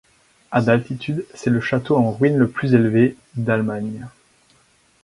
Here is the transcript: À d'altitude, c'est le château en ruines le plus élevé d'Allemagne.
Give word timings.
À 0.49 0.61
d'altitude, 0.63 1.27
c'est 1.35 1.51
le 1.51 1.61
château 1.61 1.95
en 1.95 2.09
ruines 2.11 2.37
le 2.39 2.49
plus 2.49 2.73
élevé 2.73 3.15
d'Allemagne. 3.35 4.07